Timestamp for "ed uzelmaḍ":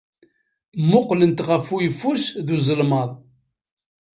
2.39-3.09